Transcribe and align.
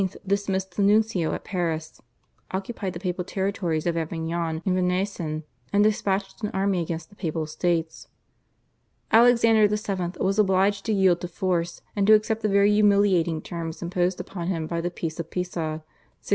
dismissed 0.25 0.75
the 0.75 0.81
nuncio 0.81 1.31
at 1.31 1.43
Paris, 1.43 2.01
occupied 2.49 2.93
the 2.93 2.99
papal 2.99 3.23
territories 3.23 3.85
of 3.85 3.95
Avignon 3.95 4.63
and 4.65 4.75
Venaissin, 4.75 5.43
and 5.71 5.83
despatched 5.83 6.41
an 6.43 6.49
army 6.55 6.81
against 6.81 7.11
the 7.11 7.15
Papal 7.15 7.45
States. 7.45 8.07
Alexander 9.11 9.67
VII. 9.67 10.13
was 10.19 10.39
obliged 10.39 10.85
to 10.85 10.91
yield 10.91 11.21
to 11.21 11.27
force, 11.27 11.81
and 11.95 12.07
to 12.07 12.13
accept 12.15 12.41
the 12.41 12.49
very 12.49 12.73
humiliating 12.73 13.43
terms 13.43 13.83
imposed 13.83 14.19
upon 14.19 14.47
him 14.47 14.65
by 14.65 14.81
the 14.81 14.89
Peace 14.89 15.19
of 15.19 15.29
Pisa 15.29 15.85
(1664). 16.23 16.27